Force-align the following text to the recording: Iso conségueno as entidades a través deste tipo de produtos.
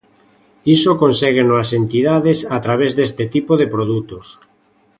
Iso 0.75 0.91
conségueno 1.03 1.53
as 1.63 1.69
entidades 1.81 2.39
a 2.55 2.57
través 2.65 2.91
deste 2.99 3.23
tipo 3.35 3.53
de 3.57 3.67
produtos. 3.75 4.25